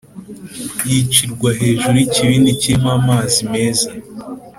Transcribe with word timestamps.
yicirwa 0.89 1.49
hejuru 1.59 1.95
y 1.99 2.05
ikibindi 2.07 2.59
kirimo 2.61 2.89
amazi 2.99 3.37
meza 3.53 3.89